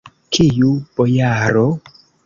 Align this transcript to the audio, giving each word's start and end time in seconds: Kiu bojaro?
Kiu 0.37 0.71
bojaro? 0.97 1.67